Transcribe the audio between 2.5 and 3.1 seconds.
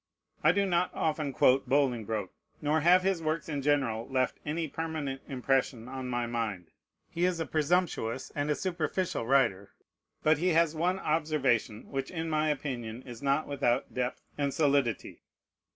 nor have